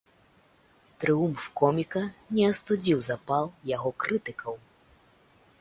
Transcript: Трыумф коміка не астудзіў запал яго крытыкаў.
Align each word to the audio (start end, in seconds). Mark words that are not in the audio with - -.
Трыумф 1.03 1.43
коміка 1.61 2.01
не 2.37 2.49
астудзіў 2.53 2.99
запал 3.11 3.45
яго 3.77 3.89
крытыкаў. 4.05 4.53